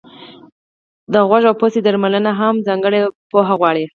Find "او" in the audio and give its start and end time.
1.49-1.55